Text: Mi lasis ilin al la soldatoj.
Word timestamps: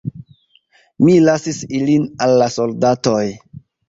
Mi 1.03 1.17
lasis 1.25 1.59
ilin 1.79 2.07
al 2.27 2.33
la 2.43 2.47
soldatoj. 2.57 3.21